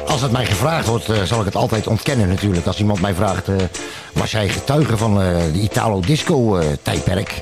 Als 0.08 0.22
het 0.22 0.32
mij 0.32 0.46
gevraagd 0.46 0.88
wordt, 0.88 1.10
eh, 1.10 1.22
zal 1.24 1.40
ik 1.40 1.46
het 1.46 1.56
altijd 1.56 1.88
ontkennen 1.88 2.28
natuurlijk. 2.28 2.66
Als 2.66 2.80
iemand 2.80 3.02
mij 3.02 3.14
vraagt, 3.14 3.48
eh, 3.48 3.56
was 4.14 4.32
jij 4.32 4.50
getuige 4.50 4.98
van 4.98 5.22
eh, 5.22 5.36
de 5.54 5.60
Italo-disco-tijdperk? 5.60 7.40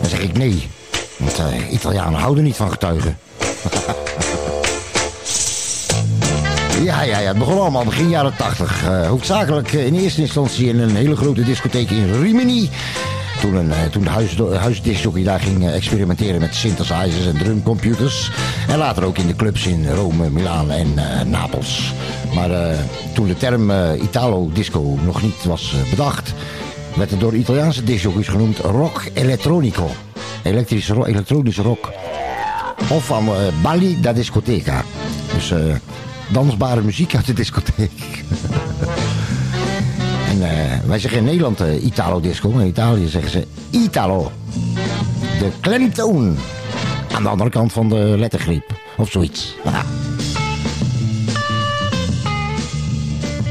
Dan 0.00 0.10
zeg 0.10 0.20
ik 0.20 0.36
nee. 0.38 0.68
Want 1.16 1.40
Italianen 1.70 2.20
houden 2.20 2.44
niet 2.44 2.56
van 2.56 2.70
getuigen. 2.70 3.18
ja, 6.84 7.02
ja, 7.02 7.18
ja, 7.18 7.28
het 7.28 7.38
begon 7.38 7.60
allemaal 7.60 7.84
begin 7.84 8.08
jaren 8.08 8.36
80. 8.36 8.84
Eh, 8.84 9.08
hoofdzakelijk 9.08 9.72
in 9.72 9.94
eerste 9.94 10.20
instantie 10.20 10.68
in 10.68 10.80
een 10.80 10.96
hele 10.96 11.16
grote 11.16 11.44
discotheek 11.44 11.90
in 11.90 12.20
Rimini. 12.20 12.70
Toen, 13.40 13.54
een, 13.54 13.90
toen 13.90 14.02
de 14.02 14.10
huis, 14.10 14.36
huisdiscjockey 14.58 15.22
daar 15.22 15.40
ging 15.40 15.70
experimenteren 15.70 16.40
met 16.40 16.54
synthesizers 16.54 17.26
en 17.26 17.38
drumcomputers. 17.38 18.30
En 18.68 18.78
later 18.78 19.04
ook 19.04 19.18
in 19.18 19.26
de 19.26 19.36
clubs 19.36 19.66
in 19.66 19.88
Rome, 19.90 20.30
Milaan 20.30 20.70
en 20.70 20.92
eh, 20.96 21.26
Napels. 21.26 21.92
Maar 22.34 22.50
eh, 22.50 22.78
toen 23.14 23.26
de 23.26 23.36
term 23.36 23.70
eh, 23.70 24.02
Italo-disco 24.02 24.98
nog 25.04 25.22
niet 25.22 25.44
was 25.44 25.74
bedacht... 25.90 26.34
werd 26.96 27.10
het 27.10 27.20
door 27.20 27.34
Italiaanse 27.34 27.84
discjockeys 27.84 28.28
genoemd 28.28 28.58
rock 28.58 29.02
elettronico. 29.12 29.90
Elektrische 30.42 30.94
ro- 30.94 31.04
elektronische 31.04 31.62
rock. 31.62 31.92
Of 32.90 33.04
van 33.04 33.28
balli 33.62 34.00
da 34.00 34.12
discoteca. 34.12 34.84
Dus 35.34 35.52
dansbare 36.28 36.80
muziek 36.80 37.14
uit 37.14 37.26
de 37.26 37.32
discotheek. 37.32 37.90
En 40.30 40.40
wij 40.88 40.98
zeggen 40.98 41.18
in 41.18 41.24
Nederland 41.24 41.60
Italo 41.82 42.20
disco, 42.20 42.50
maar 42.50 42.62
in 42.62 42.68
Italië 42.68 43.08
zeggen 43.08 43.30
ze 43.30 43.46
Italo. 43.70 44.32
De 45.38 45.50
klemtoon. 45.60 46.36
Aan 47.14 47.22
de 47.22 47.28
andere 47.28 47.50
kant 47.50 47.72
van 47.72 47.88
de 47.88 48.14
lettergreep. 48.18 48.72
Of 48.96 49.10
zoiets. 49.10 49.56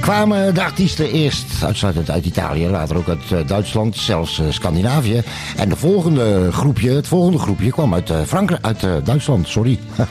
Kwamen 0.04 0.54
de 0.54 0.64
artiesten 0.64 1.12
eerst 1.12 1.64
uitsluitend 1.64 2.10
uit 2.10 2.26
Italië, 2.26 2.68
later 2.68 2.98
ook 2.98 3.08
uit 3.08 3.32
eh, 3.32 3.48
Duitsland, 3.48 3.98
zelfs 3.98 4.40
eh, 4.40 4.46
Scandinavië. 4.50 5.22
En 5.56 5.70
de 5.70 5.76
volgende 5.76 6.52
groepje, 6.52 6.92
het 6.92 7.08
volgende 7.08 7.38
groepje 7.38 7.72
kwam 7.72 7.94
uit, 7.94 8.10
eh, 8.10 8.22
Frankrijk, 8.28 8.66
uit 8.66 9.06
Duitsland, 9.06 9.48
sorry. 9.48 9.80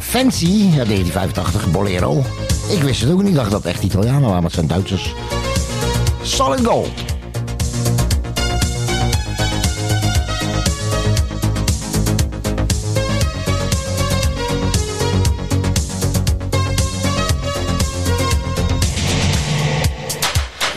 Fancy, 0.00 0.62
uit 0.78 0.88
1985, 0.88 1.70
Bolero. 1.70 2.24
Ik 2.68 2.82
wist 2.82 3.00
het 3.00 3.10
ook 3.10 3.18
niet, 3.18 3.28
ik 3.28 3.34
dacht 3.34 3.50
dat 3.50 3.64
echt 3.64 3.82
Italianen 3.82 4.20
waren, 4.20 4.34
maar 4.34 4.42
het 4.42 4.52
zijn 4.52 4.66
Duitsers. 4.66 5.14
Solid. 6.22 7.11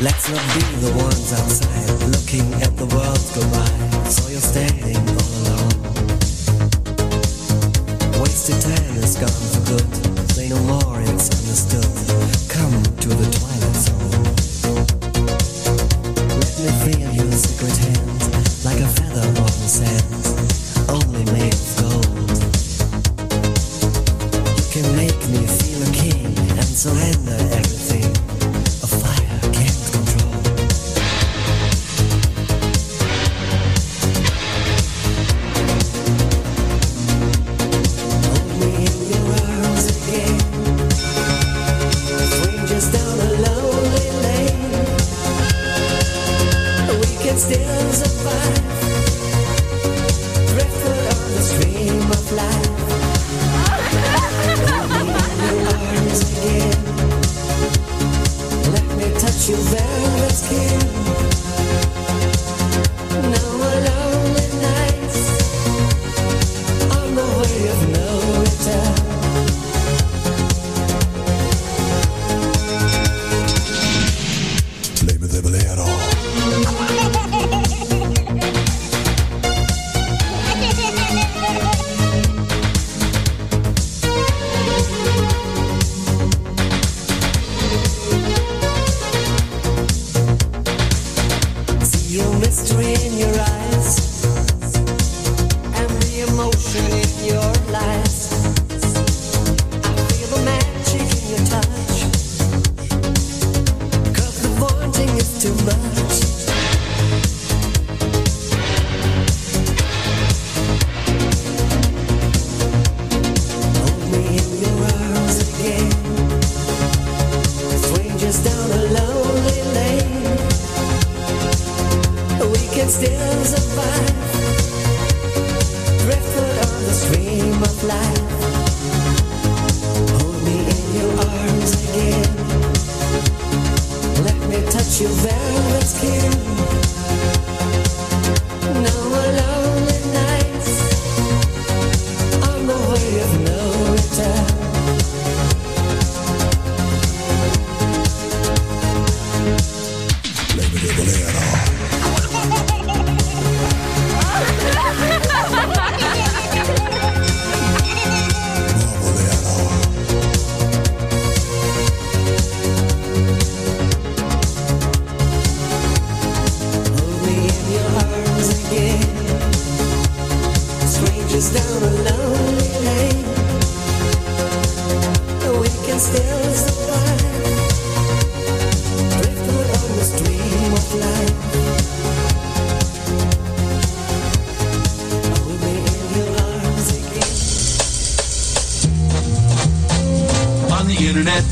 Let's 0.06 0.30
not 0.30 0.46
be 0.54 0.62
the 0.86 0.94
ones 1.02 1.34
outside 1.34 1.90
looking 2.14 2.54
at 2.62 2.78
the 2.78 2.86
world 2.94 3.18
go 3.34 3.42
by. 3.50 3.66
So 4.08 4.30
you're 4.30 4.40
standing 4.40 5.02
all 5.02 5.34
alone. 5.42 5.82
Wasted 8.22 8.62
time 8.62 8.98
is 9.02 9.16
gone 9.18 9.42
for 9.50 9.62
good. 9.66 9.90
Say 10.30 10.50
no 10.50 10.62
more, 10.62 11.02
it's 11.02 11.34
understood. 11.34 11.90
Come 12.54 12.84
to 13.02 13.10
the 13.10 13.26
twilight 13.32 13.45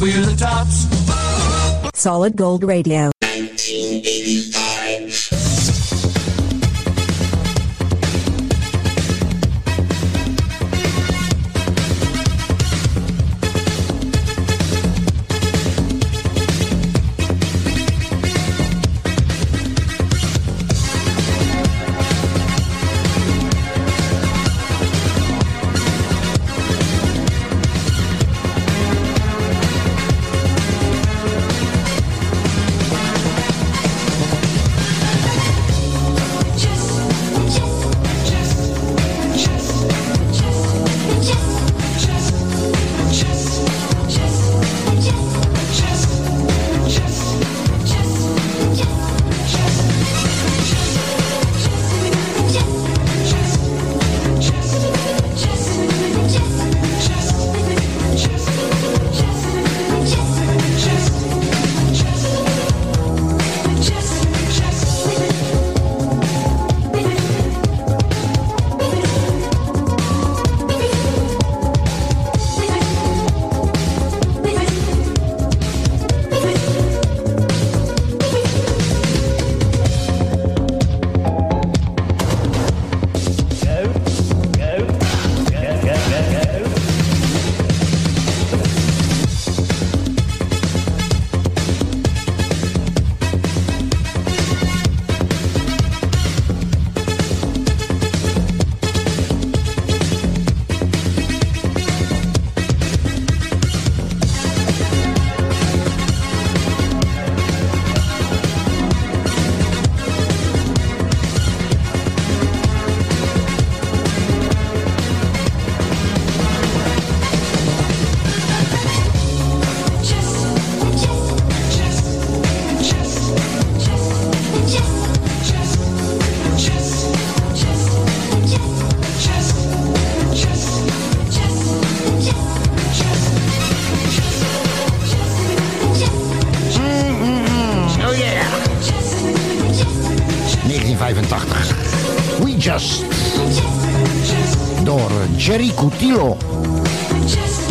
we're 0.03 0.25
the 0.25 0.35
tops. 0.35 0.85
Solid 1.97 2.35
Gold 2.35 2.63
Radio. 2.63 3.22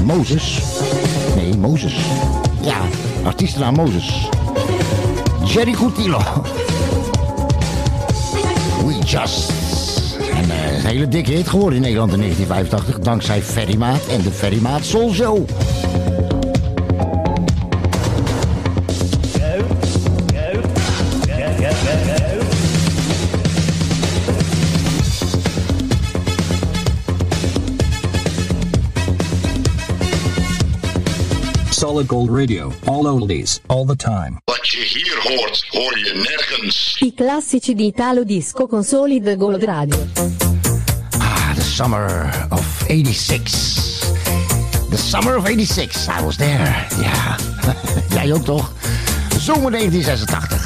Moses. 0.05 0.63
Nee, 1.37 1.57
Moses. 1.57 1.95
Ja, 2.61 2.77
artiestennaam 3.25 3.75
Moses. 3.75 4.29
Jerry 5.45 5.73
Coutillo. 5.73 6.19
We 8.87 8.99
Just. 9.05 9.53
En 10.35 10.51
eh, 10.51 10.75
een 10.77 10.85
hele 10.85 11.09
dikke 11.09 11.31
hit 11.31 11.49
geworden 11.49 11.77
in 11.77 11.83
Nederland 11.83 12.13
in 12.13 12.19
1985. 12.19 13.05
Dankzij 13.05 13.43
Ferrymaat 13.43 14.07
en 14.11 14.23
de 14.23 14.31
Ferrymaat 14.31 14.85
Soul 14.85 15.13
Show. 15.13 15.49
Solid 32.03 32.09
Gold 32.09 32.31
Radio. 32.31 32.73
All 32.87 33.07
oldies. 33.07 33.61
All 33.69 33.85
the 33.85 33.97
time. 33.97 34.41
Wat 34.45 34.69
je 34.69 34.81
hier 34.81 35.19
hoort, 35.23 35.67
hoor 35.69 35.99
je 35.99 36.13
nergens. 36.15 37.01
I 37.01 37.15
classici 37.15 37.75
di 37.75 37.87
Italo 37.87 38.25
Disco 38.25 38.67
con 38.67 38.85
Solid 38.85 39.37
Gold 39.39 39.63
Radio. 39.63 39.97
Ah, 41.19 41.55
the 41.55 41.61
summer 41.61 42.33
of 42.51 42.85
86. 42.89 44.01
The 44.91 44.97
summer 44.97 45.37
of 45.37 45.47
86. 45.47 46.09
I 46.09 46.25
was 46.25 46.37
there. 46.37 46.87
Ja, 47.01 47.37
jij 48.23 48.33
ook 48.33 48.45
toch? 48.45 48.73
Zomer 49.39 49.71
1986. 49.71 50.62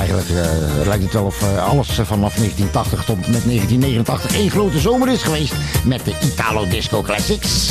Eigenlijk 0.00 0.28
eh, 0.28 0.86
lijkt 0.86 1.02
het 1.02 1.12
wel 1.12 1.24
of 1.24 1.42
eh, 1.42 1.68
alles 1.68 1.98
eh, 1.98 2.06
vanaf 2.06 2.34
1980 2.34 3.04
tot 3.04 3.16
met 3.16 3.44
1989 3.44 4.34
één 4.34 4.50
grote 4.50 4.78
zomer 4.78 5.08
is 5.08 5.22
geweest. 5.22 5.52
Met 5.84 6.04
de 6.04 6.14
Italo 6.22 6.68
Disco 6.68 7.02
Classics. 7.02 7.70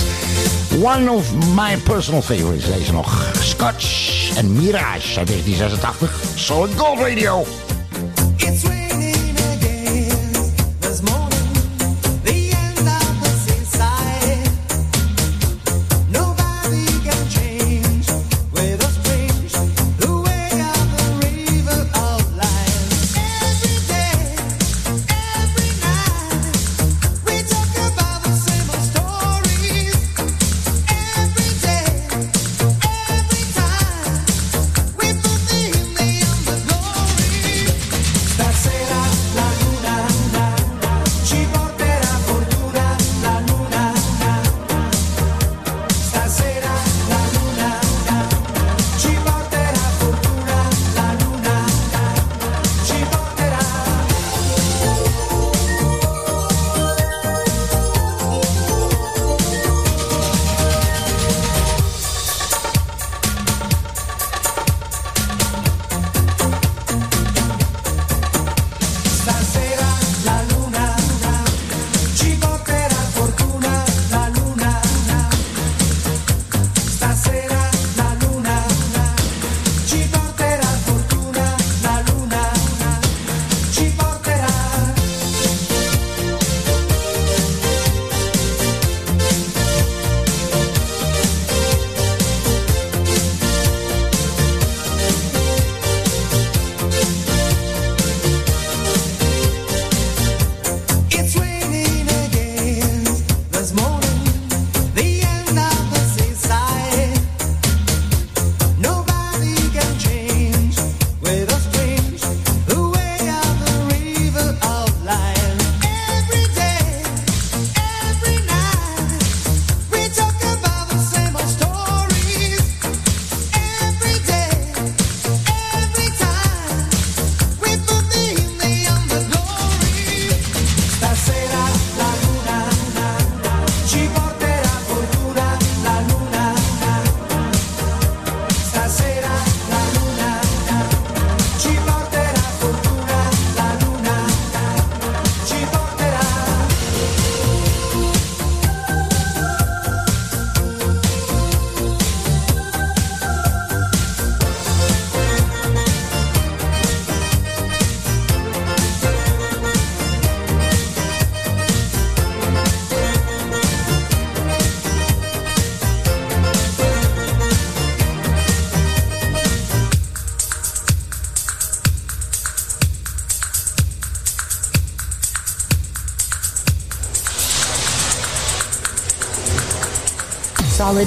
One 0.81 1.11
of 1.11 1.33
my 1.55 1.77
personal 1.77 2.21
favorites, 2.21 2.65
deze 2.65 2.91
nog. 2.91 3.31
Scotch 3.39 4.29
en 4.35 4.53
Mirage 4.53 5.17
uit 5.17 5.27
1986. 5.27 6.19
Solid 6.35 6.71
Gold 6.77 6.99
Radio. 6.99 7.45
It's 8.35 8.88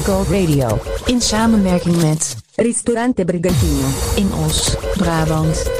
Gold 0.04 0.28
Radio. 0.28 0.80
In 1.06 1.20
samenwerking 1.20 2.02
met 2.02 2.36
Ristorante 2.54 3.24
Brigantino 3.24 3.86
in 4.14 4.30
Os, 4.46 4.74
Brabant. 4.96 5.70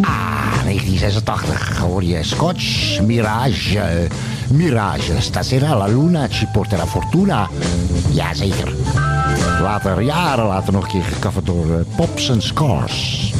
Ah, 0.00 0.62
1986 0.64 1.78
hoor 1.78 2.02
je 2.02 2.22
Scotch, 2.22 3.00
Mirage. 3.00 4.08
Mirage, 4.50 5.20
stasera 5.20 5.74
la 5.74 5.86
luna 5.86 6.28
ci 6.28 6.46
porterà 6.52 6.86
fortuna. 6.86 7.48
Jazeker. 8.10 8.74
Later, 9.62 10.02
jaren 10.02 10.46
later 10.46 10.72
nog 10.72 10.84
een 10.84 10.90
keer 10.90 11.04
gecoverd 11.04 11.46
door 11.46 11.78
eh, 11.78 11.96
Pops 11.96 12.30
and 12.30 12.42
Scars. 12.42 13.32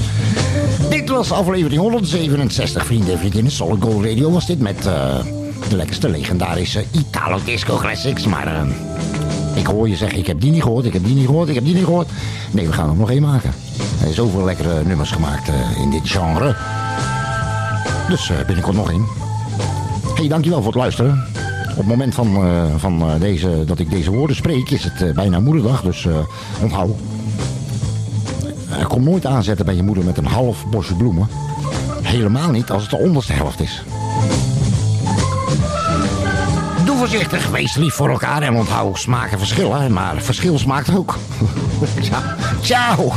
Dit 0.91 1.09
was 1.09 1.33
aflevering 1.33 1.81
167, 1.81 2.87
vrienden 2.87 3.13
en 3.13 3.19
vriendinnen. 3.19 3.53
Solid 3.53 3.83
Gold 3.83 4.05
Radio 4.05 4.31
was 4.31 4.47
dit 4.47 4.61
met 4.61 4.87
eh, 4.87 5.19
de 5.69 5.77
lekkerste 5.77 6.09
legendarische 6.09 6.85
Italo 6.91 7.39
Disco 7.45 7.77
Classics. 7.77 8.27
Maar 8.27 8.47
eh, 8.47 8.63
ik 9.59 9.67
hoor 9.67 9.89
je 9.89 9.97
zeggen, 9.97 10.19
ik 10.19 10.27
heb 10.27 10.41
die 10.41 10.51
niet 10.51 10.63
gehoord, 10.63 10.85
ik 10.85 10.93
heb 10.93 11.05
die 11.05 11.15
niet 11.15 11.27
gehoord, 11.27 11.49
ik 11.49 11.55
heb 11.55 11.65
die 11.65 11.75
niet 11.75 11.85
gehoord. 11.85 12.09
Nee, 12.51 12.67
we 12.67 12.73
gaan 12.73 12.91
er 12.91 12.97
nog 12.97 13.11
één 13.11 13.23
maken. 13.23 13.51
Er 13.79 13.99
zijn 13.99 14.15
zoveel 14.15 14.45
lekkere 14.45 14.85
nummers 14.85 15.11
gemaakt 15.11 15.49
eh, 15.49 15.81
in 15.81 15.91
dit 15.91 16.01
genre. 16.05 16.57
Dus 18.09 18.31
eh, 18.31 18.37
binnenkort 18.47 18.77
nog 18.77 18.91
één. 18.91 19.07
hey, 20.15 20.29
dankjewel 20.29 20.59
voor 20.63 20.73
het 20.73 20.81
luisteren. 20.81 21.25
Op 21.71 21.77
het 21.77 21.87
moment 21.87 22.15
van, 22.15 22.37
eh, 22.37 22.65
van 22.77 23.19
deze, 23.21 23.65
dat 23.67 23.79
ik 23.79 23.91
deze 23.91 24.11
woorden 24.11 24.37
spreek, 24.37 24.71
is 24.71 24.85
het 24.85 25.15
bijna 25.15 25.41
moederdag. 25.41 25.83
Dus 25.83 26.07
onthoud. 26.63 26.97
Kom 28.89 29.03
nooit 29.03 29.27
aanzetten 29.27 29.65
bij 29.65 29.75
je 29.75 29.83
moeder 29.83 30.05
met 30.05 30.19
een 30.19 30.27
half 30.27 30.67
bosje 30.71 30.95
bloemen. 30.95 31.29
Helemaal 32.03 32.51
niet 32.51 32.71
als 32.71 32.83
het 32.83 32.91
de 32.91 32.99
onderste 32.99 33.33
helft 33.33 33.61
is. 33.61 33.83
Voorzichtig, 36.99 37.49
wees 37.49 37.75
lief 37.75 37.95
voor 37.95 38.09
elkaar 38.09 38.43
en 38.43 38.55
onthoud 38.55 38.99
smaken 38.99 39.39
verschillen. 39.39 39.93
Maar 39.93 40.23
verschil 40.23 40.59
smaakt 40.59 40.97
ook. 40.97 41.17
Ciao. 42.63 43.13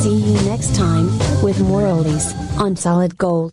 See 0.00 0.16
you 0.16 0.44
next 0.44 0.74
time 0.74 1.10
with 1.42 1.58
more 1.58 1.86
oldies 1.86 2.34
on 2.58 2.76
Solid 2.76 3.14
Gold. 3.16 3.50